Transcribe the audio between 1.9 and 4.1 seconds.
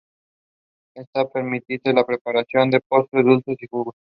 la preparación de postres, dulces y jugos.